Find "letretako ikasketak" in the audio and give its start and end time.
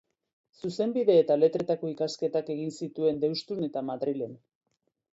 1.43-2.51